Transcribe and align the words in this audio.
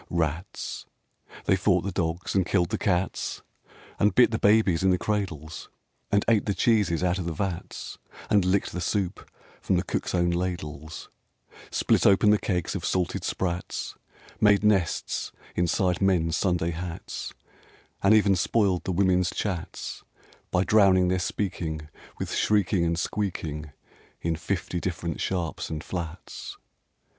II 0.11 0.17
Rats! 0.17 0.87
They 1.45 1.55
fought 1.55 1.83
the 1.83 1.91
dogs 1.91 2.33
and 2.33 2.43
killed 2.43 2.69
the 2.71 2.79
cats 2.79 3.43
And 3.99 4.15
bit 4.15 4.31
the 4.31 4.39
babies 4.39 4.81
in 4.81 4.89
the 4.89 4.97
cradles, 4.97 5.69
I 6.11 6.15
109] 6.15 6.25
RAINBOW 6.25 6.25
GOLD 6.25 6.25
And 6.27 6.35
ate 6.41 6.45
the 6.47 6.59
cheeses 6.59 7.03
out 7.03 7.19
of 7.19 7.25
the 7.25 7.33
vats, 7.33 7.99
And 8.27 8.43
licked 8.43 8.71
the 8.71 8.81
soup 8.81 9.29
from 9.61 9.75
the 9.77 9.83
cook's 9.83 10.15
own 10.15 10.31
ladles, 10.31 11.11
Split 11.69 12.07
open 12.07 12.31
the 12.31 12.39
kegs 12.39 12.73
of 12.73 12.83
salted 12.83 13.23
sprats, 13.23 13.93
Made 14.39 14.63
nests 14.63 15.31
inside 15.55 16.01
men's 16.01 16.35
Sunday 16.35 16.71
hats, 16.71 17.31
And 18.01 18.15
even 18.15 18.35
spoiled 18.35 18.85
the 18.85 18.91
women's 18.91 19.29
chats 19.29 20.03
By 20.49 20.63
drowning 20.63 21.09
their 21.09 21.19
speaking 21.19 21.89
With 22.17 22.33
shrieking 22.33 22.83
and 22.85 22.97
squeaking 22.97 23.71
In 24.23 24.35
fifty 24.35 24.79
different 24.79 25.21
sharps 25.21 25.69
and 25.69 25.83
flats. 25.83 26.57